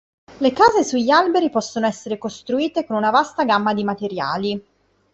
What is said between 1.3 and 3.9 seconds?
possono essere costruite con una vasta gamma di